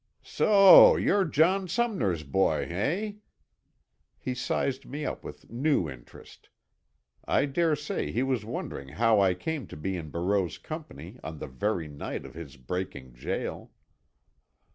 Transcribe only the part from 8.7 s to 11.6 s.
how I came to be in Barreau's company on the